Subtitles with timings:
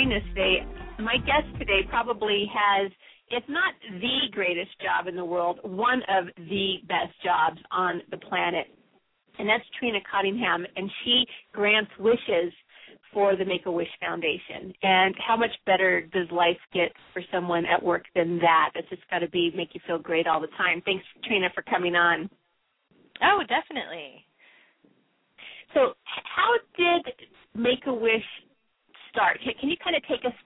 [0.00, 0.64] Kindness today,
[0.98, 2.90] my guest today probably has,
[3.30, 8.16] if not the greatest job in the world, one of the best jobs on the
[8.16, 8.66] planet.
[9.38, 12.52] And that's Trina Cottingham, and she grants wishes
[13.12, 14.72] for the Make a Wish Foundation.
[14.82, 18.70] And how much better does life get for someone at work than that?
[18.76, 20.80] It's just got to be make you feel great all the time.
[20.86, 22.30] Thanks, Trina, for coming on.
[23.22, 24.24] Oh, definitely.
[25.74, 27.12] So, how did
[27.54, 28.24] Make a Wish
[29.10, 29.38] start?
[29.42, 30.36] Can, can you kind of take us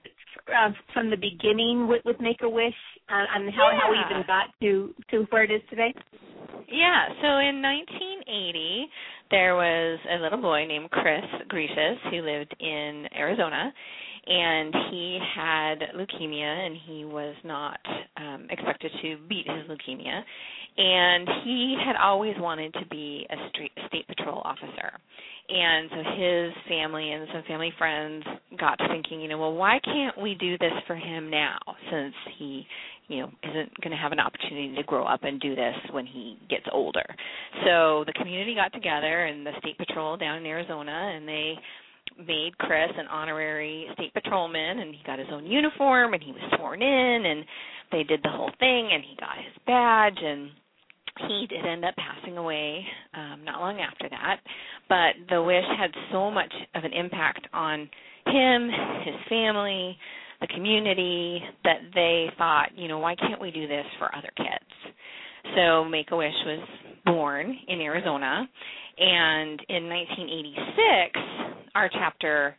[0.47, 2.73] uh, from the beginning with, with Make a Wish
[3.09, 3.79] uh, on how yeah.
[3.79, 5.93] how we even got to to where it is today?
[6.67, 7.07] Yeah.
[7.21, 8.89] So in 1980,
[9.31, 13.71] there was a little boy named Chris Greicius who lived in Arizona,
[14.27, 17.79] and he had leukemia, and he was not
[18.17, 20.21] um, expected to beat his leukemia,
[20.77, 24.91] and he had always wanted to be a street, state patrol officer.
[25.47, 28.23] And so his family and some family friends
[28.59, 31.59] got to thinking, you know, well, why can't we do this for him now
[31.91, 32.65] since he,
[33.07, 36.07] you know, isn't going to have an opportunity to grow up and do this when
[36.07, 37.05] he gets older.
[37.63, 41.53] So the community got together and the state patrol down in Arizona and they
[42.17, 46.41] made Chris an honorary state patrolman and he got his own uniform and he was
[46.55, 47.45] sworn in and
[47.91, 50.49] they did the whole thing and he got his badge and
[51.27, 54.37] he did end up passing away um not long after that.
[54.89, 57.89] But the wish had so much of an impact on
[58.25, 58.69] him
[59.03, 59.97] his family
[60.41, 64.95] the community that they thought you know why can't we do this for other kids?
[65.55, 66.67] So make a wish was
[67.05, 68.47] born in arizona
[68.97, 72.55] and in 1986 our chapter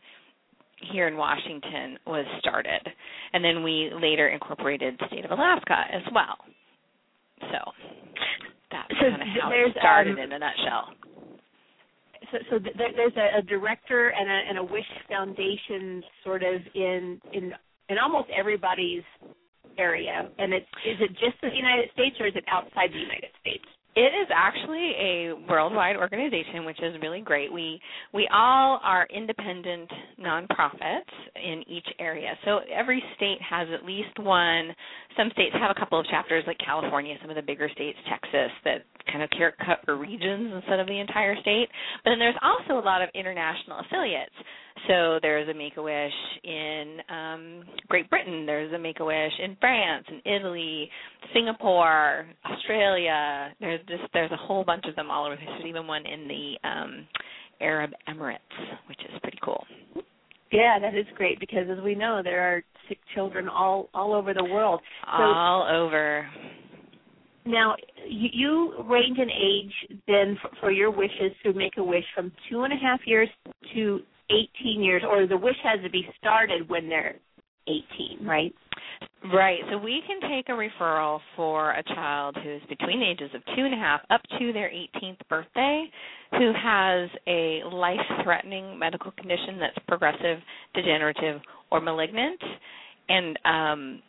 [0.93, 2.81] here in washington was started
[3.33, 6.37] and then we later incorporated the state of alaska as well
[7.51, 7.71] so
[8.71, 10.85] that's So kind of how it started um, in a nutshell.
[12.31, 16.61] So, so th- there's a, a director and a, and a Wish Foundation sort of
[16.75, 17.53] in in
[17.89, 19.03] in almost everybody's
[19.77, 23.31] area, and it's is it just the United States or is it outside the United
[23.39, 23.63] States?
[23.97, 27.51] It is actually a worldwide organization, which is really great.
[27.51, 27.81] We
[28.13, 29.89] we all are independent
[30.21, 32.37] nonprofits in each area.
[32.45, 34.69] So every state has at least one.
[35.17, 38.51] Some states have a couple of chapters, like California, some of the bigger states, Texas,
[38.65, 41.67] that kind of care- cover regions instead of the entire state.
[42.03, 44.35] But then there's also a lot of international affiliates.
[44.87, 46.11] So there's a Make a Wish
[46.43, 48.45] in um, Great Britain.
[48.45, 50.89] There's a Make a Wish in France and Italy,
[51.33, 53.49] Singapore, Australia.
[53.59, 55.35] There's just there's a whole bunch of them all over.
[55.35, 57.07] There's even one in the um,
[57.59, 58.37] Arab Emirates,
[58.87, 59.65] which is pretty cool.
[60.51, 64.33] Yeah, that is great because as we know, there are sick children all all over
[64.33, 64.79] the world.
[65.05, 66.25] So all over.
[67.45, 67.75] now
[68.07, 72.31] you, you range in age then for, for your wishes to make a wish from
[72.49, 73.27] two and a half years
[73.73, 73.99] to
[74.29, 77.15] 18 years, or the wish has to be started when they're
[77.67, 78.53] 18, right?
[79.33, 79.59] Right.
[79.71, 83.65] So we can take a referral for a child who's between the ages of two
[83.65, 85.85] and a half up to their 18th birthday
[86.31, 90.39] who has a life threatening medical condition that's progressive,
[90.73, 91.41] degenerative,
[91.71, 92.39] or malignant.
[93.09, 94.01] And um,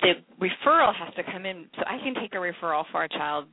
[0.00, 1.66] the referral has to come in.
[1.76, 3.46] So I can take a referral for a child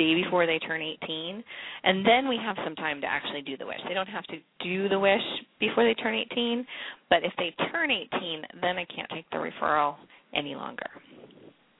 [0.00, 1.44] day before they turn 18,
[1.84, 3.76] and then we have some time to actually do the wish.
[3.86, 5.20] They don't have to do the wish
[5.58, 6.66] before they turn 18,
[7.10, 9.96] but if they turn 18, then I can't take the referral
[10.34, 10.88] any longer.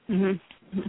[0.09, 0.81] Mm-hmm.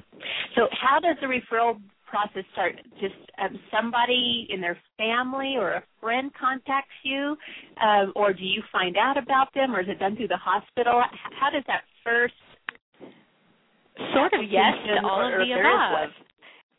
[0.54, 2.74] So, how does the referral process start?
[3.00, 7.36] Just um, somebody in their family or a friend contacts you,
[7.82, 11.02] um, or do you find out about them, or is it done through the hospital?
[11.40, 12.34] How does that first
[14.14, 16.12] sort of yes to all of the if there is above.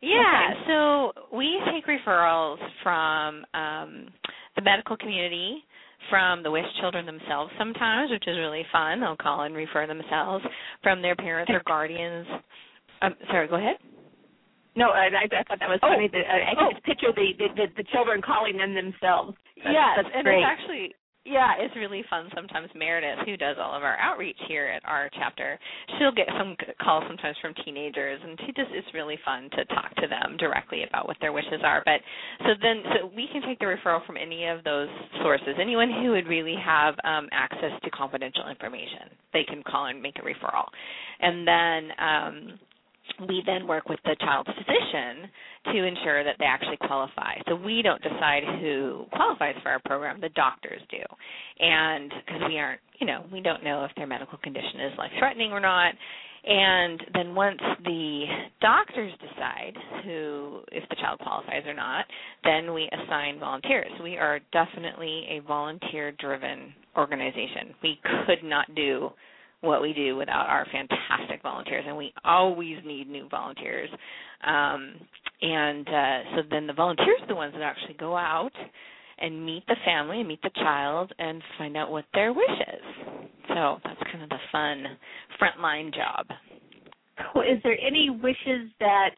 [0.03, 0.59] Yeah, Okay.
[0.67, 4.09] so we take referrals from um,
[4.55, 5.63] the medical community,
[6.09, 8.99] from the Wish children themselves sometimes, which is really fun.
[8.99, 10.43] They'll call and refer themselves
[10.81, 12.27] from their parents or guardians.
[13.01, 13.77] Um, sorry, go ahead.
[14.75, 15.87] No, I, I I thought that was Oh.
[15.93, 16.09] funny.
[16.11, 16.67] That I, I Oh.
[16.67, 19.37] can just picture the, the the the children calling them themselves.
[19.63, 20.43] That's, yes, that's and great.
[20.43, 22.29] it's actually yeah, it's really fun.
[22.35, 25.59] Sometimes Meredith, who does all of our outreach here at our chapter,
[25.97, 29.95] she'll get some calls sometimes from teenagers, and she just it's really fun to talk
[29.95, 31.81] to them directly about what their wishes are.
[31.85, 32.01] But
[32.39, 34.89] so then, so we can take the referral from any of those
[35.21, 35.55] sources.
[35.59, 40.15] Anyone who would really have um, access to confidential information, they can call and make
[40.17, 40.65] a referral,
[41.19, 41.91] and then.
[41.99, 42.59] um
[43.27, 45.29] we then work with the child's physician
[45.73, 47.35] to ensure that they actually qualify.
[47.47, 51.03] So we don't decide who qualifies for our program, the doctors do.
[51.59, 55.11] And because we aren't, you know, we don't know if their medical condition is life
[55.19, 55.93] threatening or not.
[56.45, 58.25] And then once the
[58.59, 59.73] doctors decide
[60.03, 62.05] who if the child qualifies or not,
[62.43, 63.91] then we assign volunteers.
[64.03, 67.73] We are definitely a volunteer driven organization.
[67.81, 69.11] We could not do
[69.63, 73.89] what we do without our fantastic volunteers and we always need new volunteers
[74.45, 74.93] um,
[75.41, 78.51] and uh, so then the volunteers are the ones that actually go out
[79.19, 83.27] and meet the family and meet the child and find out what their wish is
[83.47, 84.83] so that's kind of the fun
[85.41, 86.25] frontline job
[87.31, 87.43] Cool.
[87.43, 89.15] Is there any wishes that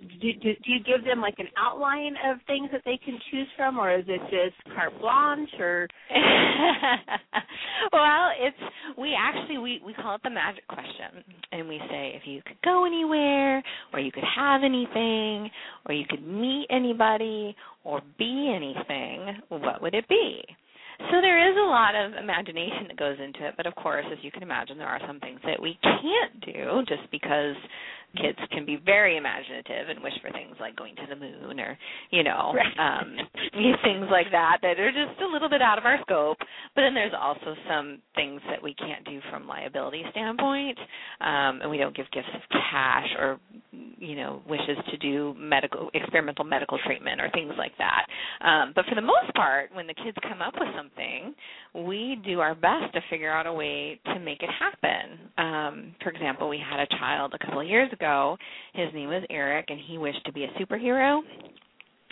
[0.00, 3.46] do, do do you give them like an outline of things that they can choose
[3.56, 5.50] from, or is it just carte blanche?
[5.58, 5.86] Or
[7.92, 8.56] well, it's
[8.96, 12.60] we actually we we call it the magic question, and we say if you could
[12.64, 13.62] go anywhere,
[13.92, 15.50] or you could have anything,
[15.86, 17.54] or you could meet anybody,
[17.84, 20.42] or be anything, what would it be?
[21.08, 24.18] So there is a lot of imagination that goes into it, but of course, as
[24.22, 27.56] you can imagine, there are some things that we can't do just because
[28.16, 31.78] kids can be very imaginative and wish for things like going to the moon or,
[32.10, 32.78] you know, Right.
[33.00, 33.16] um
[33.84, 36.38] things like that that are just a little bit out of our scope.
[36.74, 40.78] But then there's also some things that we can't do from liability standpoint.
[41.20, 43.38] Um and we don't give gifts of cash or
[43.98, 48.06] you know, wishes to do medical experimental medical treatment or things like that.
[48.44, 51.34] Um but for the most part, when the kids come up with something,
[51.86, 55.18] we do our best to figure out a way to make it happen.
[55.38, 57.99] Um for example, we had a child a couple of years ago.
[58.74, 61.20] His name was Eric and he wished to be a superhero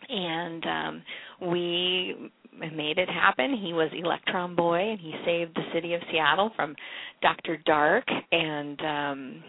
[0.08, 1.02] and um
[1.50, 2.30] we
[2.74, 3.56] made it happen.
[3.64, 6.74] He was Electron Boy and he saved the city of Seattle from
[7.22, 7.56] Dr.
[7.64, 9.44] Dark and um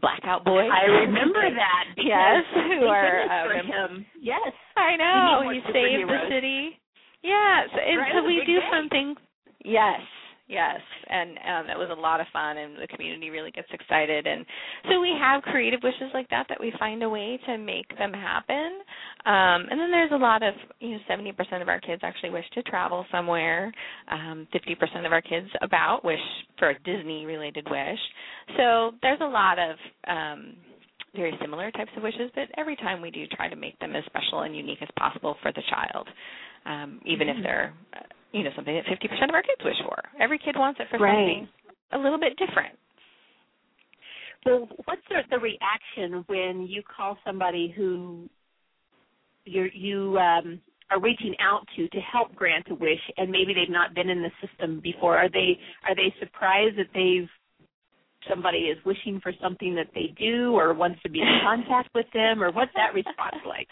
[0.00, 0.68] Blackout Boy.
[0.68, 1.84] I remember that.
[1.96, 4.06] Yes, who are um, him.
[4.20, 4.52] Yes.
[4.76, 5.48] I know.
[5.48, 6.78] We He saved the city.
[7.22, 8.66] Yes, and Right, so it was a we do day.
[8.70, 9.16] some things.
[9.64, 10.00] Yes,
[10.52, 14.26] yes, and um, it was a lot of fun, and the community really gets excited.
[14.26, 14.44] And
[14.90, 18.12] so we have creative wishes like that that we find a way to make them
[18.12, 18.80] happen.
[19.24, 22.44] Um, and then there's a lot of you know, 70% of our kids actually wish
[22.54, 23.72] to travel somewhere.
[24.10, 26.20] Um, 50% of our kids about wish
[26.58, 27.98] for a Disney-related wish.
[28.56, 29.76] So there's a lot of
[30.06, 30.54] um,
[31.14, 34.04] very similar types of wishes, but every time we do try to make them as
[34.06, 36.08] special and unique as possible for the child,
[36.66, 37.74] um, even if they're,
[38.32, 39.96] you know, something that 50% of our kids wish for.
[40.20, 41.16] Every kid wants it for Right.
[41.16, 41.48] something
[41.92, 42.78] a little bit different.
[44.44, 48.28] Well, what's the, the reaction when you call somebody who
[49.44, 53.70] you're, you um, are reaching out to to help grant a wish, and maybe they've
[53.70, 55.16] not been in the system before?
[55.16, 57.28] Are they are they surprised that they've
[58.28, 62.06] somebody is wishing for something that they do, or wants to be in contact with
[62.12, 63.68] them, or what's that response like?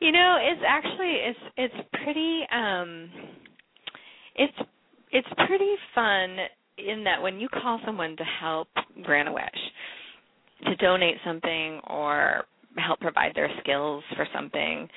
[0.00, 3.08] You know, it's actually it's it's pretty um
[4.34, 4.68] it's
[5.10, 6.36] it's pretty fun
[6.78, 8.68] in that when you call someone to help
[9.02, 9.44] grant a wish,
[10.64, 12.44] to donate something or
[12.76, 14.88] help provide their skills for something,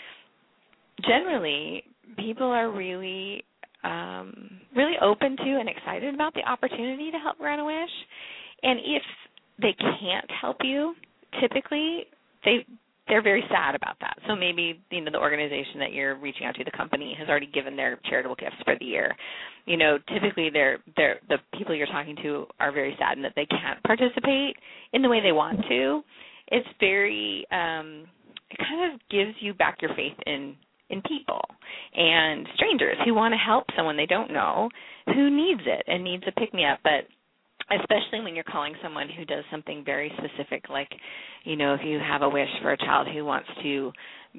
[1.08, 1.84] generally
[2.18, 3.44] people are really
[3.84, 7.92] um really open to and excited about the opportunity to help grant a wish.
[8.64, 9.04] And if
[9.62, 10.96] they can't help you,
[11.40, 12.06] typically
[12.44, 12.66] they
[13.08, 14.18] they're very sad about that.
[14.28, 17.48] So maybe you know the organization that you're reaching out to, the company, has already
[17.48, 19.16] given their charitable gifts for the year.
[19.66, 23.46] You know, typically they're they're the people you're talking to are very saddened that they
[23.46, 24.56] can't participate
[24.94, 26.02] in the way they want to.
[26.50, 28.06] It's very um
[28.50, 30.56] it kind of gives you back your faith in
[30.90, 31.42] in people
[31.96, 34.70] and strangers who want to help someone they don't know
[35.08, 37.04] who needs it and needs a pick me up but
[37.72, 40.90] especially when you're calling someone who does something very specific like
[41.44, 43.92] you know if you have a wish for a child who wants to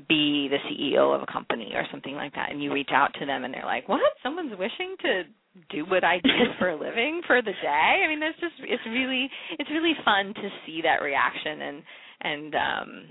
[0.08, 3.26] be the CEO of a company or something like that and you reach out to
[3.26, 5.23] them and they're like what someone's wishing to
[5.70, 8.02] do what I do for a living for the day.
[8.04, 11.82] I mean, that's just it's really it's really fun to see that reaction and
[12.20, 13.04] and um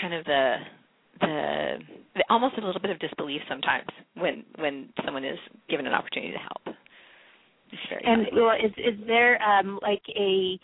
[0.00, 0.54] kind of the
[1.20, 1.72] the,
[2.16, 6.32] the almost a little bit of disbelief sometimes when when someone is given an opportunity
[6.32, 6.65] to help.
[7.88, 10.58] Very And well, is is there um like a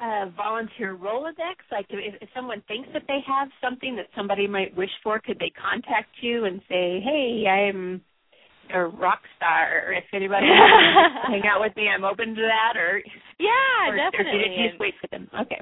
[0.00, 1.60] uh, volunteer Rolodex?
[1.70, 5.38] Like, if, if someone thinks that they have something that somebody might wish for, could
[5.38, 8.00] they contact you and say, "Hey, I'm
[8.72, 9.92] a rock star.
[9.92, 13.02] If anybody wants to hang out with me, I'm open to that." Or,
[13.38, 14.40] yeah, or, definitely.
[14.40, 15.28] or did you just wait for them?
[15.38, 15.60] Okay.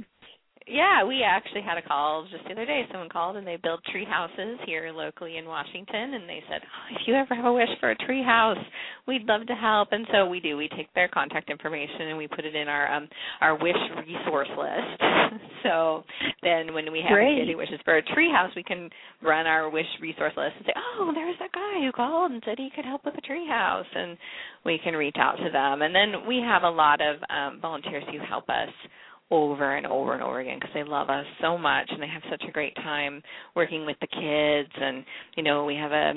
[0.69, 2.83] Yeah, we actually had a call just the other day.
[2.93, 6.95] Someone called and they build tree houses here locally in Washington, and they said, oh,
[6.95, 8.59] if you ever have a wish for a tree house,
[9.07, 9.89] we'd love to help.
[9.93, 10.57] And so we do.
[10.59, 13.09] We take their contact information and we put it in our um
[13.41, 15.01] our wish resource list.
[15.63, 16.05] so
[16.43, 17.39] then when we have Great.
[17.39, 18.91] a kid who wishes for a tree house, we can
[19.23, 22.59] run our wish resource list and say, oh, there's that guy who called and said
[22.59, 24.19] he could help with a tree house, and
[24.67, 25.81] we can reach out to them.
[25.81, 28.69] And then we have a lot of um volunteers who help us
[29.31, 32.23] over and over and over again because they love us so much and they have
[32.31, 33.23] such a great time
[33.55, 34.73] working with the kids.
[34.81, 35.05] And
[35.37, 36.15] you know we have a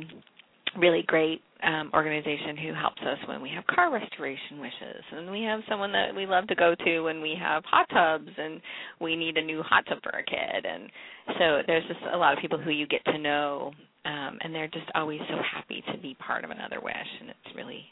[0.77, 5.03] really great um organization who helps us when we have car restoration wishes.
[5.11, 8.31] And we have someone that we love to go to when we have hot tubs
[8.37, 8.61] and
[8.99, 10.65] we need a new hot tub for a kid.
[10.65, 10.89] And
[11.37, 13.73] so there's just a lot of people who you get to know
[14.05, 16.95] um and they're just always so happy to be part of another wish.
[17.19, 17.83] And it's really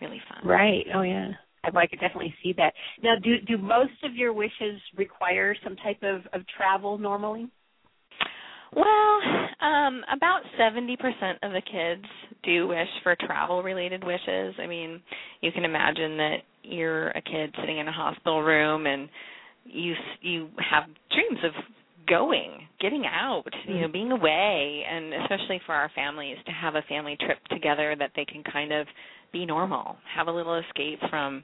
[0.00, 0.48] really fun.
[0.48, 0.86] Right.
[0.94, 1.32] Oh yeah.
[1.64, 2.72] I, I could definitely see that.
[3.02, 7.48] Now, do do most of your wishes require some type of of travel normally?
[8.74, 9.20] Well,
[9.60, 10.94] um, about 70%
[11.42, 12.04] of the kids
[12.44, 14.54] do wish for travel related wishes.
[14.62, 15.00] I mean,
[15.40, 19.08] you can imagine that you're a kid sitting in a hospital room and
[19.64, 21.52] you you have dreams of
[22.08, 26.82] going, getting out, you know, being away and especially for our families to have a
[26.88, 28.86] family trip together that they can kind of
[29.32, 31.42] be normal, have a little escape from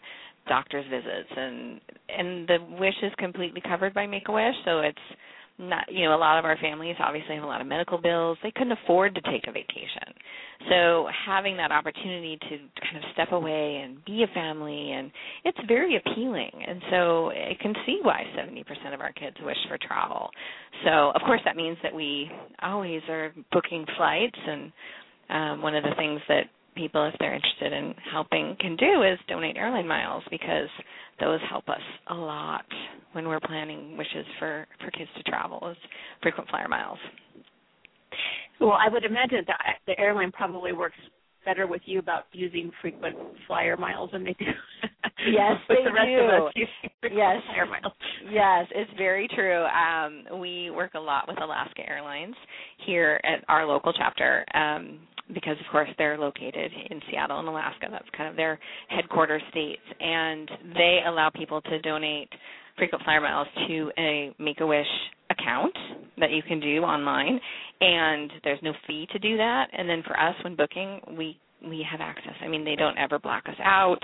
[0.48, 1.30] doctor's visits.
[1.36, 4.98] And and the wish is completely covered by Make a Wish, so it's
[5.58, 8.36] not you know a lot of our families obviously have a lot of medical bills.
[8.42, 10.12] They couldn't afford to take a vacation.
[10.68, 15.10] So having that opportunity to kind of step away and be a family and
[15.44, 16.50] it's very appealing.
[16.66, 20.30] And so i can see why 70% of our kids wish for travel.
[20.84, 22.30] So of course that means that we
[22.62, 24.38] always are booking flights.
[24.46, 24.72] And
[25.30, 26.44] um one of the things that
[26.76, 30.68] people if they're interested in helping can do is donate airline miles because
[31.20, 32.64] those help us a lot
[33.12, 35.76] when we're planning wishes for for kids to travel is
[36.22, 36.98] frequent flyer miles.
[38.60, 40.96] Well, I would imagine that the airline probably works
[41.44, 43.16] better with you about using frequent
[43.46, 44.46] flyer miles than they do.
[45.32, 46.18] Yes, with they the rest do.
[46.20, 47.42] of us using frequent Yes.
[47.46, 47.92] flyer miles.
[48.30, 49.64] Yes, it's very true.
[49.64, 52.34] Um, we work a lot with Alaska Airlines
[52.84, 55.00] here at our local chapter um,
[55.34, 57.86] because, of course, they're located in Seattle and Alaska.
[57.90, 62.28] That's kind of their headquarters states, and they allow people to donate
[62.76, 64.86] frequent flyer miles to a Make a Wish
[65.30, 65.74] account
[66.18, 67.40] that you can do online,
[67.80, 69.68] and there's no fee to do that.
[69.72, 72.34] And then for us, when booking, we we have access.
[72.42, 73.98] I mean, they don't ever block us out.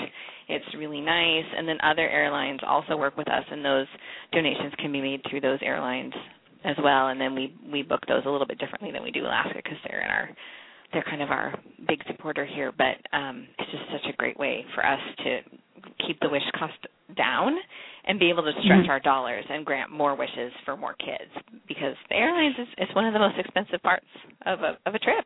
[0.49, 1.45] It's really nice.
[1.57, 3.87] And then other airlines also work with us, and those
[4.33, 6.15] donations can be made through those airlines
[6.65, 7.09] as well.
[7.09, 9.79] And then we we book those a little bit differently than we do Alaska because
[9.87, 10.31] they're in our
[10.93, 11.55] they're kind of our
[11.89, 12.73] big supporter here.
[12.77, 15.41] But um, it's just such a great way for us to
[16.07, 16.75] keep the wish cost
[17.17, 17.55] down
[18.07, 18.89] and be able to stretch Mhm.
[18.89, 21.31] our dollars and grant more wishes for more kids
[21.69, 24.07] because the airlines is, is one of the most expensive parts
[24.47, 25.25] of a of a trip.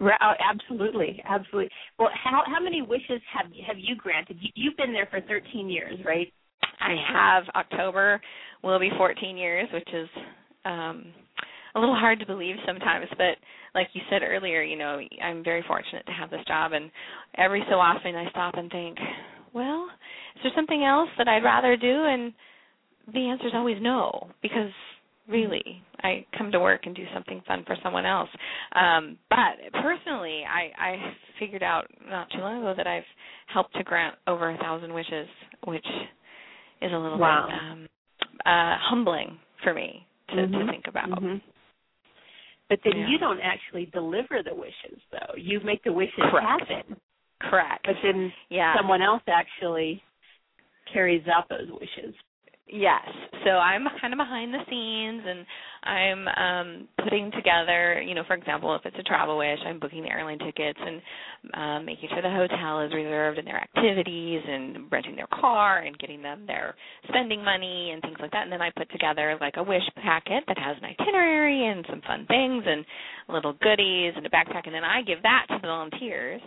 [0.00, 1.70] Right, oh, absolutely, absolutely.
[1.98, 4.38] Well, how how many wishes have have you granted?
[4.40, 6.32] You, you've been there for 13 years, right?
[6.80, 8.20] I have October
[8.62, 10.08] will be 14 years, which is
[10.64, 11.12] um
[11.74, 13.36] a little hard to believe sometimes, but
[13.74, 16.90] like you said earlier, you know, I'm very fortunate to have this job and
[17.36, 18.98] every so often I stop and think,
[19.52, 19.88] well,
[20.36, 22.32] is there something else that I'd rather do and
[23.12, 24.70] the answer is always no because
[25.28, 28.28] really I come to work and do something fun for someone else.
[28.74, 30.96] Um but personally, I I
[31.38, 33.04] figured out not too long ago that I've
[33.52, 35.28] helped to grant over a thousand wishes,
[35.66, 35.86] which
[36.82, 37.46] is a little Wow.
[37.48, 37.88] bit um
[38.44, 40.70] uh humbling for me to, to Mhm.
[40.70, 41.08] think about.
[41.08, 41.40] Mhm.
[42.70, 43.08] But then Yeah.
[43.08, 45.34] you don't actually deliver the wishes, though.
[45.36, 46.46] You make the wishes Correct.
[46.70, 47.00] happen,
[47.40, 47.84] Correct.
[47.84, 48.74] but then yeah.
[48.76, 50.02] someone else actually
[50.86, 52.14] carries out those wishes.
[52.72, 53.02] Yes.
[53.44, 55.46] So I'm kind of behind the scenes and
[55.82, 60.02] I'm um putting together, you know, for example, if it's a travel wish, I'm booking
[60.02, 61.02] the airline tickets and
[61.54, 65.98] um making sure the hotel is reserved and their activities and renting their car and
[65.98, 66.76] getting them their
[67.08, 68.44] spending money and things like that.
[68.44, 72.02] And then I put together like a wish packet that has an itinerary and some
[72.06, 72.84] fun things and
[73.28, 76.42] little goodies and a backpack and then I give that to the volunteers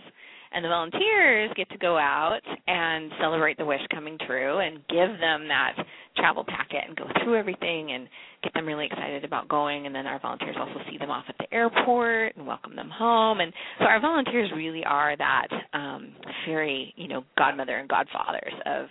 [0.54, 5.18] and the volunteers get to go out and celebrate the wish coming true and give
[5.20, 5.74] them that
[6.16, 8.08] travel packet and go through everything and
[8.42, 11.36] get them really excited about going and then our volunteers also see them off at
[11.38, 16.12] the airport and welcome them home and so our volunteers really are that um
[16.46, 18.86] very you know godmother and godfathers of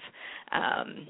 [0.52, 1.08] um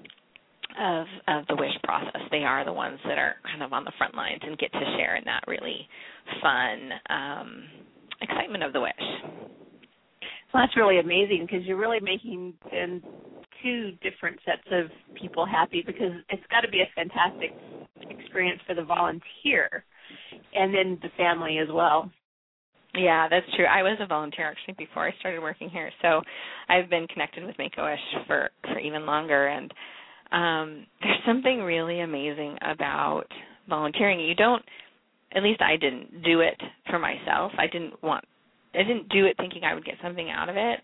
[0.79, 2.21] of of the wish process.
[2.31, 4.95] They are the ones that are kind of on the front lines and get to
[4.97, 5.87] share in that really
[6.41, 7.63] fun um,
[8.21, 8.91] excitement of the wish.
[10.53, 13.01] Well, that's really amazing because you're really making then
[13.63, 17.51] two different sets of people happy because it's got to be a fantastic
[18.09, 19.83] experience for the volunteer
[20.53, 22.11] and then the family as well.
[22.95, 23.65] Yeah, that's true.
[23.65, 26.21] I was a volunteer actually before I started working here, so
[26.69, 29.73] I've been connected with Wish for for even longer, and
[30.31, 33.25] um, there's something really amazing about
[33.67, 34.19] volunteering.
[34.19, 34.63] You don't,
[35.35, 37.51] at least I didn't do it for myself.
[37.57, 38.25] I didn't want,
[38.75, 40.79] I didn't do it thinking I would get something out of it.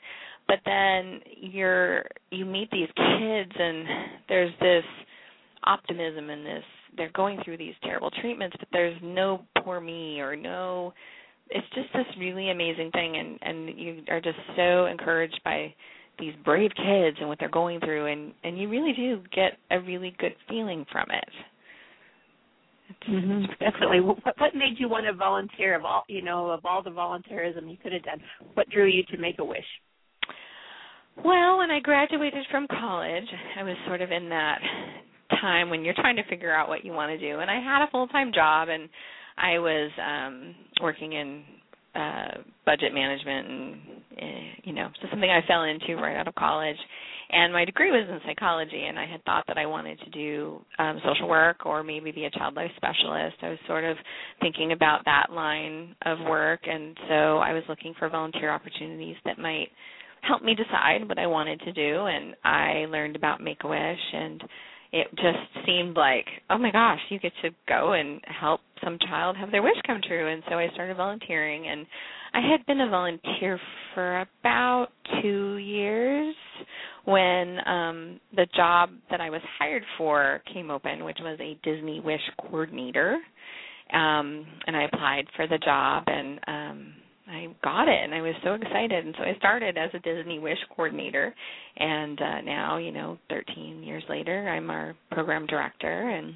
[0.50, 3.86] But then you're, you meet these kids and
[4.27, 4.84] there's this
[5.63, 6.63] optimism and this.
[6.98, 10.94] They're going through these terrible treatments, but there's no poor me or no.
[11.51, 15.74] It's just this really amazing thing, and and you are just so encouraged by
[16.20, 19.79] these brave kids and what they're going through and and you really do get a
[19.79, 21.29] really good feeling from it
[23.10, 23.46] mm-hmm.
[23.60, 26.89] definitely what, what made you want to volunteer of all you know of all the
[26.89, 28.20] volunteerism you could have done
[28.53, 29.65] what drew you to make a wish
[31.24, 34.60] well when i graduated from college i was sort of in that
[35.42, 37.84] time when you're trying to figure out what you want to do and i had
[37.84, 38.90] a full time job and
[39.38, 41.44] i was um working in
[41.96, 43.76] uh budget management and
[44.22, 44.26] uh,
[44.64, 46.78] you know just something I fell into right out of college
[47.32, 50.62] and my degree was in psychology and I had thought that I wanted to do
[50.78, 53.38] um social work or maybe be a child life specialist.
[53.42, 53.98] I was sort of
[54.42, 59.40] thinking about that line of work and so I was looking for volunteer opportunities that
[59.40, 59.70] might
[60.22, 64.00] help me decide what I wanted to do and I learned about Make a Wish
[64.14, 64.44] and
[64.92, 69.38] it just seemed like, oh my gosh, you get to go and help some child
[69.38, 70.32] have their wish come true.
[70.32, 71.86] And so I started volunteering, and
[72.34, 73.60] I had been a volunteer
[73.94, 74.88] for about
[75.22, 76.36] two years
[77.05, 82.00] when um the job that I was hired for came open, which was a Disney
[82.00, 83.18] Wish coordinator.
[83.94, 86.94] Um and I applied for the job and um
[87.29, 89.05] I got it and I was so excited.
[89.05, 91.33] And so I started as a Disney Wish coordinator
[91.77, 96.33] and uh now, you know, 13 years later, I'm our program director and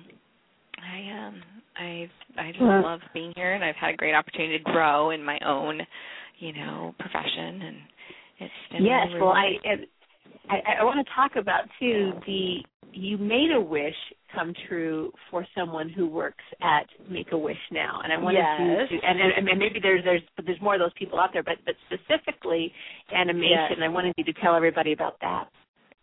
[0.77, 1.41] I um
[1.77, 5.23] I I just love being here and I've had a great opportunity to grow in
[5.23, 5.81] my own,
[6.39, 7.77] you know, profession and
[8.39, 9.53] it's been yes really well i
[10.49, 12.57] i, I want to talk about too the
[12.93, 13.95] you made a wish
[14.33, 18.89] come true for someone who works at Make a Wish now, and I wanted Yes.
[18.89, 21.43] to, and, and and maybe there's there's but there's more of those people out there,
[21.43, 22.71] but but specifically
[23.15, 23.77] animation.
[23.77, 23.79] Yes.
[23.83, 25.49] I wanted you to tell everybody about that.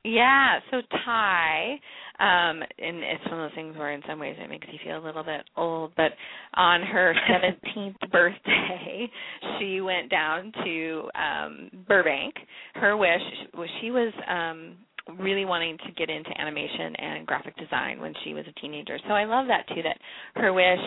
[0.03, 1.73] Yeah, so Ty,
[2.21, 4.97] um, and it's one of those things where in some ways it makes you feel
[4.97, 6.13] a little bit old, but
[6.55, 9.11] on her seventeenth birthday,
[9.59, 12.35] she went down to um Burbank.
[12.75, 13.21] Her wish
[13.53, 14.77] was she was um
[15.19, 18.99] really wanting to get into animation and graphic design when she was a teenager.
[19.07, 19.99] So I love that too that
[20.41, 20.79] her wish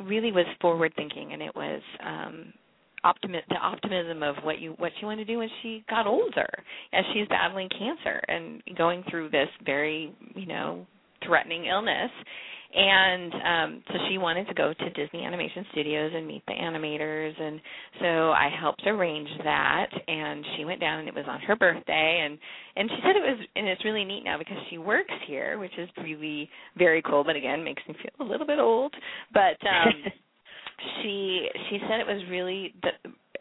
[0.00, 2.52] really was forward thinking and it was um
[3.04, 6.48] optimi- the optimism of what you what she wanted to do when she got older
[6.92, 10.86] as she's battling cancer and going through this very you know
[11.26, 12.10] threatening illness.
[12.74, 17.40] And um so she wanted to go to Disney Animation Studios and meet the animators.
[17.40, 17.60] And
[18.00, 19.90] so I helped arrange that.
[20.08, 22.22] And she went down and it was on her birthday.
[22.24, 22.36] And
[22.76, 25.76] and she said it was and it's really neat now because she works here which
[25.78, 27.22] is really very cool.
[27.22, 28.92] But again makes me feel a little bit old.
[29.32, 30.10] But um
[31.02, 32.90] she she said it was really the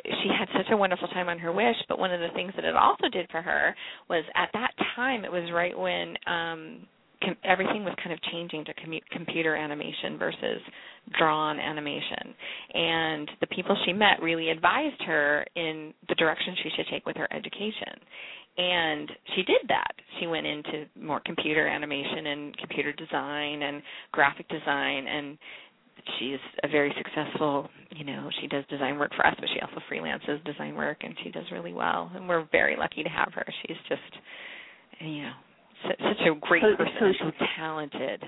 [0.06, 1.78] she had such a wonderful time on her wish.
[1.89, 3.76] But one of the things that it also did for her
[4.10, 6.88] was at that time it was right when um
[7.24, 10.62] com- everything was kind of changing to commu- computer animation versus
[11.18, 12.34] drawn animation.
[12.74, 17.18] And the people she met really advised her in the direction she should take with
[17.18, 18.00] her education.
[18.58, 19.94] And she did that.
[20.20, 23.82] She went into more computer animation and computer design and
[24.12, 25.38] graphic design and
[26.20, 29.82] she's a very successful you know she does design work for us but she also
[29.90, 32.12] freelances design work and she does really well.
[32.14, 33.46] And we're very lucky to have her.
[33.62, 34.02] She's just
[35.00, 35.34] you know
[35.88, 38.24] such, a great So- person so so talented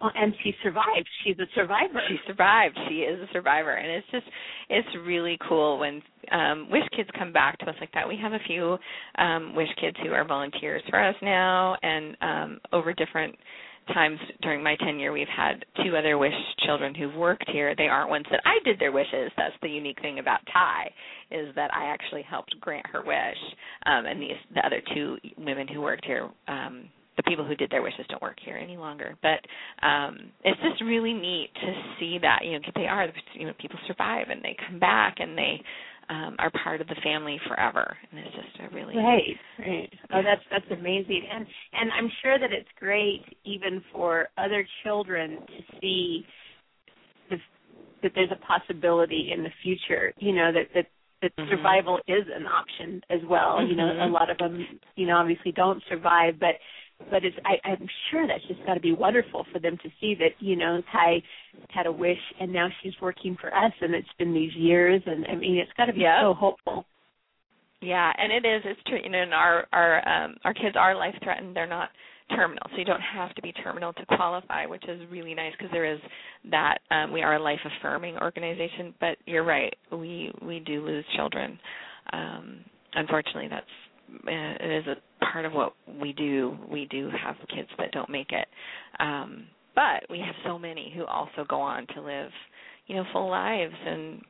[0.00, 1.06] Well, and she survived.
[1.24, 2.00] She's a survivor.
[2.08, 4.26] she survived she is a survivor and it's just
[4.70, 8.32] it's really cool when um wish kids come back to us like that we have
[8.32, 8.78] a few
[9.18, 13.34] um wish kids who are volunteers for us now and um over different
[13.94, 16.32] times during my tenure we've had two other wish
[16.64, 17.74] children who've worked here.
[17.76, 19.30] They aren't ones that i did their wishes.
[19.36, 20.90] That's the unique thing about ty
[21.30, 23.38] is that i actually helped grant her wish.
[23.86, 27.70] Um and these the other two women who worked here um the people who did
[27.70, 29.16] their wishes don't work here any longer.
[29.22, 29.40] But
[29.86, 33.78] um it's just really neat to see that you know they are you know people
[33.86, 35.60] survive and they come back and they
[36.10, 39.92] um, are part of the family forever, and it's just a really right, right.
[40.12, 45.38] Oh, that's that's amazing, and and I'm sure that it's great even for other children
[45.46, 46.24] to see
[47.30, 47.36] the,
[48.02, 50.12] that there's a possibility in the future.
[50.18, 50.86] You know that that
[51.22, 51.50] that mm-hmm.
[51.50, 53.58] survival is an option as well.
[53.58, 53.70] Mm-hmm.
[53.70, 54.12] You know, a Mm-hmm.
[54.12, 56.56] lot of them, you know, obviously don't survive, but
[57.10, 60.14] but it's I, I'm sure that's just got to be wonderful for them to see
[60.16, 61.22] that you know Ty
[61.70, 65.26] had a wish and now she's working for us and it's been these years and
[65.26, 66.86] I mean it's got to be so hopeful.
[67.80, 68.62] Yeah, and it is.
[68.64, 68.98] It's true.
[69.02, 71.56] You know, and our our um our kids are life threatened.
[71.56, 71.88] They're not
[72.28, 75.72] terminal, so you don't have to be terminal to qualify, which is really nice because
[75.72, 75.98] there is
[76.50, 76.78] that.
[76.90, 79.74] Um, we are a life affirming organization, but you're right.
[79.90, 81.58] We we do lose children.
[82.12, 83.66] Um, unfortunately, that's
[84.26, 86.56] it is a part of what we do.
[86.70, 88.48] We do have kids that don't make it,
[88.98, 92.30] um, but we have so many who also go on to live,
[92.86, 94.20] you know, full lives and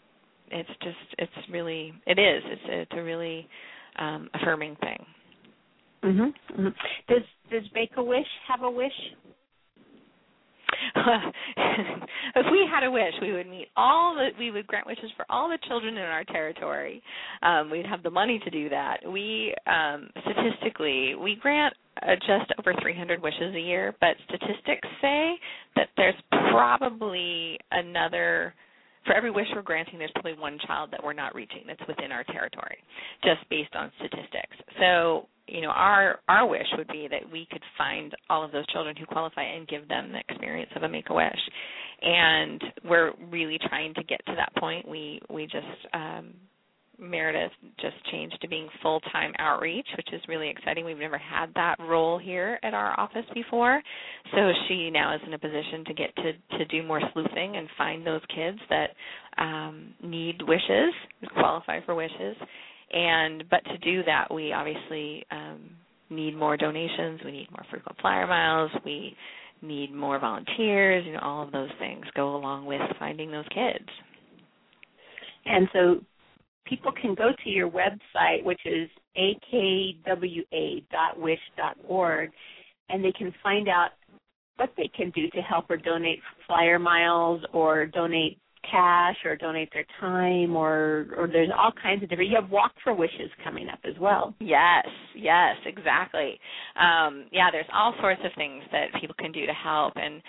[0.53, 3.49] it's just it's really it is it's it's a really
[3.99, 5.07] um affirming thing
[6.03, 6.33] Mhm.
[6.57, 6.75] mhm.
[7.09, 9.14] Does does Make a Wish have a wish?
[12.37, 15.25] if we had a wish we would meet all the we would grant wishes for
[15.31, 17.03] all the children in our territory
[17.43, 22.53] um we'd have the money to do that we um statistically we grant uh, just
[22.59, 25.35] over 300 wishes a year but statistics say
[25.77, 26.15] that there's
[26.51, 28.55] probably another
[29.07, 32.13] for every wish we're granting, there's probably one child that we're not reaching that's within
[32.13, 32.77] our territory,
[33.25, 34.57] just based on statistics.
[34.79, 38.67] So, you know, our our wish would be that we could find all of those
[38.69, 41.41] children who qualify and give them the experience of a Make a Wish,
[42.03, 44.87] and we're really trying to get to that point.
[44.89, 46.35] We we just um,
[47.01, 50.85] Meredith just changed to being full time outreach, which is really exciting.
[50.85, 53.83] We've never had that role here at our office before.
[54.33, 57.69] So she now is in a position to get to, to do more sleuthing and
[57.79, 58.91] find those kids that
[59.39, 60.93] um, need wishes,
[61.35, 62.37] qualify for wishes.
[62.92, 65.70] And but to do that we obviously um,
[66.11, 69.16] need more donations, we need more frequent flyer miles, we
[69.62, 73.88] need more volunteers, you know, all of those things go along with finding those kids.
[75.44, 76.00] And so
[76.66, 80.00] people can go to your website, which is akwa.wish.org,
[82.88, 83.90] and they can find out
[84.57, 89.70] what they can do to help or donate flyer miles or donate cash or donate
[89.73, 93.68] their time or or there's all kinds of different you have walk for wishes coming
[93.68, 96.38] up as well Yes, yes, exactly.
[96.79, 100.23] Um, yeah, there's all sorts of things that people can do to help, and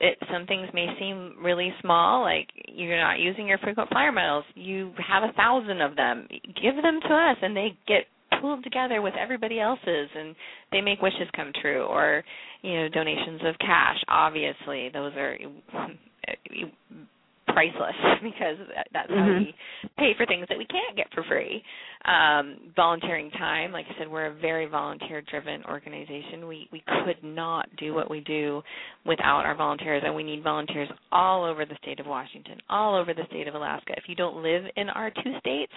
[0.00, 4.44] it, some things may seem really small, like you're not using your frequent flyer miles.
[4.54, 6.26] You have a thousand of them.
[6.30, 8.04] Give them to us, and they get
[8.40, 10.34] pooled together with everybody else's, and
[10.72, 11.84] they make wishes come true.
[11.84, 12.24] Or,
[12.62, 13.96] you know, donations of cash.
[14.08, 15.36] Obviously, those are
[17.56, 18.58] priceless because
[18.92, 19.38] that's how Mhm.
[19.38, 19.54] we
[19.96, 21.64] pay for things that we can't get for free.
[22.04, 26.46] Um, volunteering time, like I said, we're a very volunteer driven organization.
[26.46, 28.62] We we could not do what we do
[29.06, 33.14] without our volunteers and we need volunteers all over the state of Washington, all over
[33.14, 33.94] the state of Alaska.
[33.96, 35.72] If you don't live in our two states,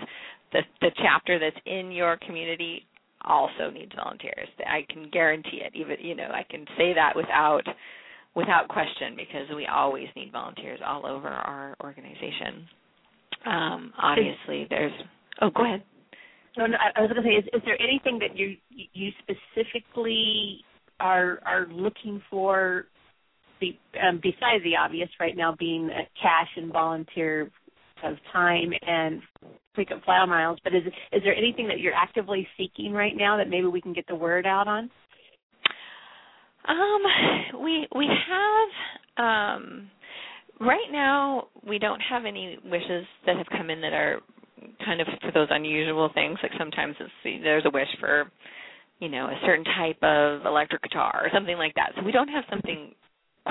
[0.51, 2.85] the the chapter that's in your community
[3.23, 4.49] also needs volunteers.
[4.67, 5.73] I can guarantee it.
[5.75, 7.63] Even you know, I can say that without
[8.35, 12.67] without question because we always need volunteers all over our organization.
[13.45, 14.91] Um, obviously, there's.
[15.41, 15.83] Oh, go ahead.
[16.57, 20.61] no, no, I was going to say is, is there anything that you you specifically
[20.99, 22.85] are are looking for
[23.59, 25.89] be, um, besides the obvious right now being
[26.21, 27.49] cash and volunteer
[28.03, 29.21] of time and
[29.75, 33.49] frequent flyer miles but is is there anything that you're actively seeking right now that
[33.49, 34.89] maybe we can get the word out on
[36.69, 39.89] Um, we we have um,
[40.59, 44.19] right now we don't have any wishes that have come in that are
[44.85, 46.37] kind of for those unusual things.
[46.43, 48.31] Like sometimes it's there's a wish for
[48.99, 51.93] you know a certain type of electric guitar or something like that.
[51.97, 52.93] So we don't have something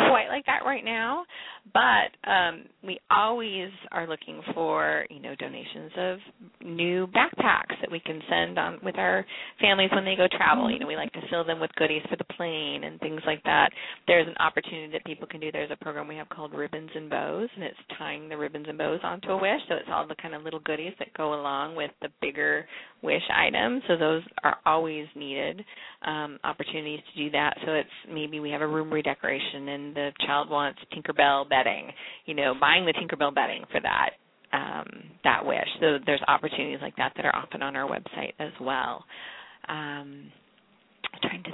[0.08, 1.24] quite like that right now,
[1.72, 6.18] but um we always are looking for, you know, donations of
[6.64, 9.24] new backpacks that we can send on with our
[9.60, 10.70] families when they go travel.
[10.70, 13.42] You know, we like to fill them with goodies for the plane and things like
[13.44, 13.70] that.
[14.06, 15.50] There's an opportunity that people can do.
[15.52, 18.78] There's a program we have called Ribbons and Bows and it's tying the ribbons and
[18.78, 21.74] bows onto a wish, so it's all the kind of little goodies that go along
[21.74, 22.66] with the bigger
[23.02, 23.82] wish items.
[23.88, 25.64] So those are always needed
[26.06, 27.56] um opportunities to do that.
[27.64, 31.90] So it's maybe we have a room redecoration and the child wants Tinkerbell bedding,
[32.26, 34.10] you know, buying the Tinkerbell bedding for that
[34.52, 34.86] um,
[35.24, 35.68] that wish.
[35.80, 39.04] So there's opportunities like that that are often on our website as well.
[39.68, 40.32] Um,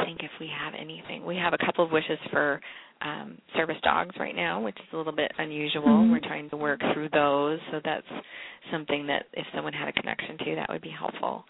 [0.04, 1.24] think if we have anything.
[1.24, 2.60] We have a couple of wishes for
[3.02, 5.82] um, service dogs right now, which is a little bit unusual.
[5.82, 6.10] Mhm.
[6.10, 8.06] We're trying to work through those, so that's
[8.70, 11.44] something that if someone had a connection to, that would be helpful.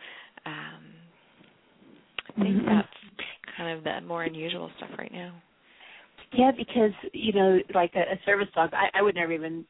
[0.46, 0.94] Um,
[2.36, 2.66] I think Mhm.
[2.66, 2.88] that's
[3.56, 5.32] kind of the more unusual stuff right now.
[6.32, 9.64] Yeah, because you know, like a, a service dog, I, I would never even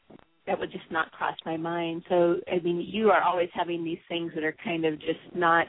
[0.47, 2.05] that would just not cross my mind.
[2.09, 5.67] So I mean, you are always having these things that are kind of just not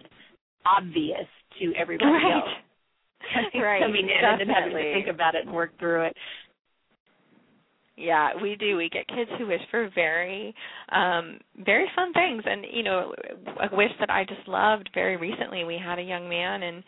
[0.66, 1.28] obvious
[1.60, 2.32] to everybody Right.
[2.34, 2.50] else.
[3.56, 6.16] Right, in and then having to think about it and work through it.
[7.98, 8.76] Yeah, we do.
[8.76, 10.54] We get kids who wish for very,
[10.92, 13.14] um, very fun things, and you know,
[13.62, 15.64] a wish that I just loved very recently.
[15.64, 16.84] We had a young man, and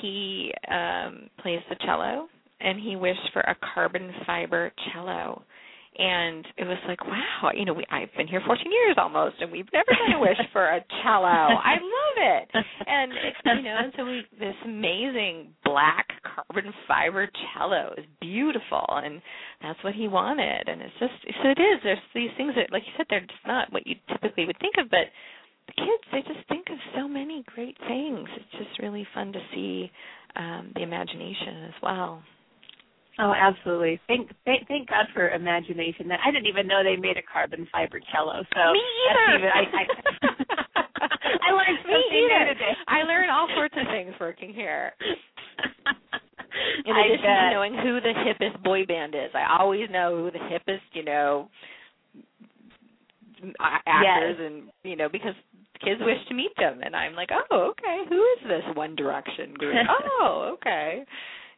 [0.00, 2.28] he um plays the cello,
[2.60, 5.42] and he wished for a carbon fiber cello,
[5.98, 9.50] and it was like, wow, you know, we I've been here 14 years almost, and
[9.50, 11.26] we've never done a wish for a cello.
[11.26, 12.48] I love it,
[12.86, 13.12] and
[13.56, 19.22] you know, and so we this amazing black carbon fiber cello is beautiful, and
[19.62, 20.68] that's what he wanted.
[20.68, 21.80] And it's just so it is.
[21.82, 24.74] There's these things that like you said they're just not what you typically would think
[24.78, 25.08] of but
[25.66, 28.28] the kids they just think of so many great things.
[28.36, 29.90] It's just really fun to see
[30.36, 32.22] um the imagination as well
[33.18, 33.98] Oh, absolutely.
[34.08, 36.06] Thank, thank thank God for imagination.
[36.08, 38.44] That I didn't even know they made a carbon fiber cello.
[38.54, 39.84] So me either even, I, I,
[41.48, 42.72] I learned me either today.
[42.88, 44.92] i learn all sorts of things working here
[46.86, 50.44] in addition to knowing who the hippest boy band is i always know who the
[50.44, 51.48] hippest you know
[53.86, 55.34] actors and you know because
[55.84, 59.52] kids wish to meet them and i'm like oh okay who is this one direction
[59.54, 59.74] group
[60.20, 61.04] oh okay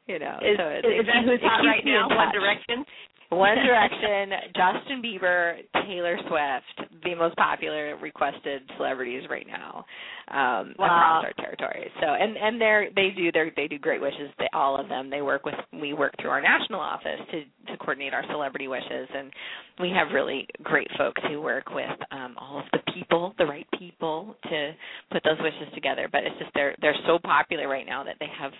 [0.09, 2.09] you know Is, so it, is it that who's hot right now?
[2.09, 2.33] One.
[2.33, 2.85] Direction.
[3.31, 9.85] One Direction, Justin Bieber, Taylor Swift, the most popular requested celebrities right now
[10.29, 11.21] um, Wow.
[11.21, 11.91] across our territory.
[12.01, 14.31] So, and and they're they do they they do great wishes.
[14.39, 15.11] They all of them.
[15.11, 19.09] They work with we work through our national office to to coordinate our celebrity wishes,
[19.15, 19.31] and
[19.79, 23.67] we have really great folks who work with um, all of the people, the right
[23.79, 24.73] people, to
[25.13, 26.09] put those wishes together.
[26.11, 28.53] But it's just they're they're so popular right now that they have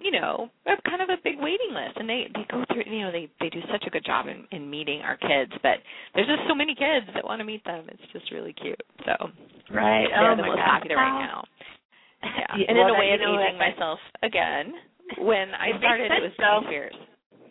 [0.00, 3.02] you know, a kind of a big waiting list and they they go through you
[3.02, 5.78] know, they they do such a good job in in meeting our kids, but
[6.14, 7.86] there's just so many kids that want to meet them.
[7.88, 8.80] It's just really cute.
[9.04, 9.30] So,
[9.70, 10.06] Right.
[10.10, 10.80] they're oh the most God.
[10.80, 11.44] popular right now.
[12.22, 12.30] Yeah.
[12.56, 14.72] Yeah, and well, in a way of know, aging myself again,
[15.18, 16.66] when I started it was so.
[16.66, 16.94] Spears.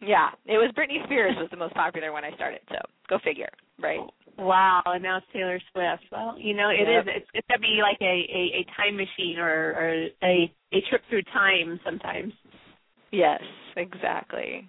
[0.06, 2.60] Yeah, it was Britney Spears was the most popular when I started.
[2.70, 2.76] So,
[3.10, 4.00] go figure, right?
[4.38, 6.04] Wow, and now it's Taylor Swift.
[6.12, 7.04] Well, you know, it Yep.
[7.08, 7.14] is.
[7.18, 11.02] It's, it's gonna be like a, a a time machine or or a a trip
[11.10, 12.34] through time sometimes.
[13.12, 13.42] Yes,
[13.78, 14.68] exactly.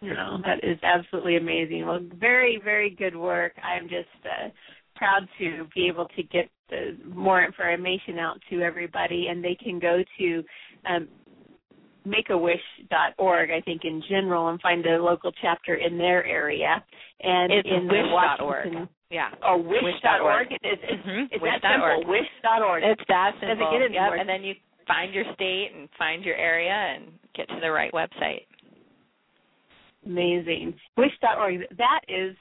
[0.00, 1.86] You know, that is absolutely amazing.
[1.86, 3.52] Well, very very good work.
[3.62, 4.48] I'm just uh,
[4.96, 9.78] proud to be able to get the more information out to everybody, and they can
[9.78, 10.44] go to.
[10.88, 11.08] Um,
[12.06, 16.84] makeawish.org I think in general and find a local chapter in their area
[17.20, 18.88] and It's in wish.org.
[19.10, 19.30] Yeah.
[19.44, 20.48] Oh, or wish.org.
[20.50, 21.42] It is, it's, it's mm-hmm.
[21.42, 22.10] Wish that simple.
[22.10, 22.82] Wish.org.
[22.84, 23.70] It's that Doesn't simple.
[23.70, 24.02] get any yep.
[24.06, 24.54] more- And then you
[24.86, 28.46] find your state and find your area and get to the right website.
[30.04, 30.74] Amazing.
[30.96, 31.60] Wish.org.
[31.78, 32.36] That is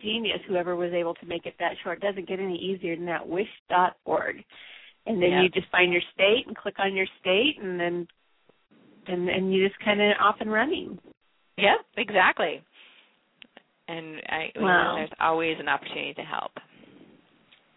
[0.00, 0.40] genius.
[0.48, 3.26] Whoever was able to make it that short doesn't get any easier than that.
[3.26, 4.36] Wish.org.
[5.06, 5.42] And then Yep.
[5.42, 8.06] you just find your state and click on your state, and then
[9.08, 10.98] and and you just kind of off and running.
[11.58, 12.62] Yep, exactly.
[13.86, 16.52] And I you know, there's always an opportunity to help.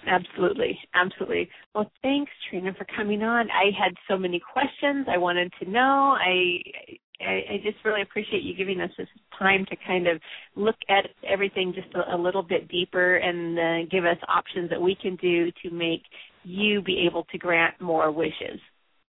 [0.07, 1.49] Absolutely, absolutely.
[1.75, 3.47] Well, thanks, Trina, for coming on.
[3.49, 6.15] I had so many questions I wanted to know.
[6.17, 6.61] I,
[7.19, 10.21] I, I just really appreciate you giving us this time to kind of
[10.55, 14.81] look at everything just a, a little bit deeper and uh, give us options that
[14.81, 16.03] we can do to make
[16.43, 18.59] you be able to grant more wishes.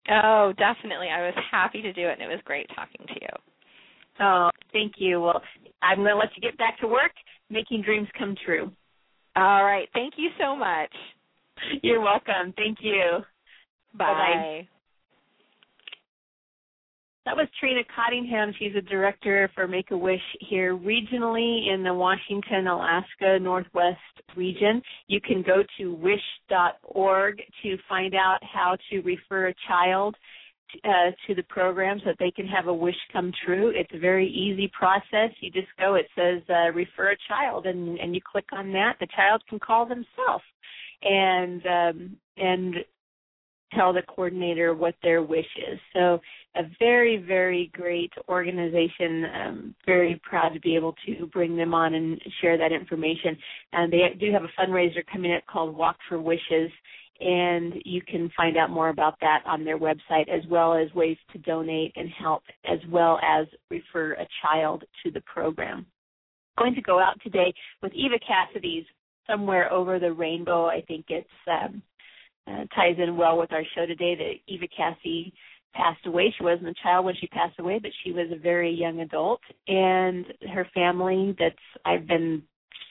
[0.10, 1.10] Oh, definitely.
[1.10, 3.28] I was happy to do it and it was great talking to you.
[4.20, 5.22] Oh, thank you.
[5.22, 5.42] Well,
[5.82, 7.12] I'm going to let you get back to work,
[7.50, 8.72] making dreams come true.
[9.36, 9.88] All right.
[9.94, 10.92] Thank you so much.
[11.84, 12.54] You're welcome.
[12.56, 13.20] Thank you.
[13.94, 14.14] Bye.
[14.14, 14.68] Bye-bye.
[17.28, 18.54] That was Trina Cottingham.
[18.58, 24.00] She's a director for Make a Wish here regionally in the Washington, Alaska, Northwest
[24.38, 24.82] region.
[25.08, 30.16] You can go to wish.org to find out how to refer a child
[30.86, 33.74] uh, to the program so that they can have a wish come true.
[33.76, 35.36] It's a very easy process.
[35.42, 38.96] You just go, it says uh, refer a child, and, and you click on that.
[39.02, 40.46] The child can call themselves
[41.02, 42.76] and um, and
[43.74, 45.80] tell the coordinator what their wish is.
[45.94, 46.20] So
[46.56, 49.26] a very, very great organization.
[49.26, 53.38] Um, very proud to be able to bring them on and share that information.
[53.74, 56.72] And they do have a fundraiser coming up called Walk for Wishes.
[57.20, 61.18] And you can find out more about that on their website, as well as ways
[61.34, 65.86] to donate and help, as well as refer a child to the program.
[66.58, 68.86] I'm going to go out today with Eva Cassidy's
[69.26, 71.82] "Somewhere Over the Rainbow." I think it's um,
[72.48, 75.34] uh, ties in well with our show today that Eva Cassie
[75.74, 76.34] passed away.
[76.38, 79.42] She wasn't a child when she passed away, but she was a very young adult,
[79.68, 81.56] and her family that's
[81.86, 82.44] I've been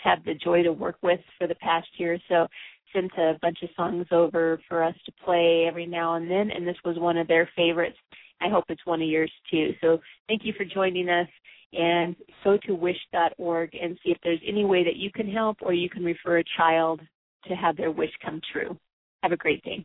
[0.02, 2.46] had the joy to work with for the past year or so
[2.94, 6.66] sent a bunch of songs over for us to play every now and then, and
[6.66, 7.96] this was one of their favorites.
[8.40, 9.70] I hope it's one of yours too.
[9.80, 11.28] So thank you for joining us
[11.72, 12.14] and
[12.44, 15.90] go to wish.org and see if there's any way that you can help or you
[15.90, 17.00] can refer a child
[17.48, 18.76] to have their wish come true.
[19.26, 19.84] Have a great day.